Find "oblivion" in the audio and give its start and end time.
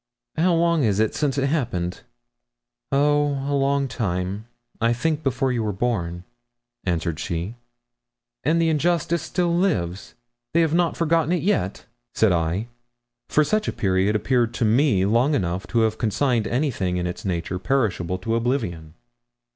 18.33-18.95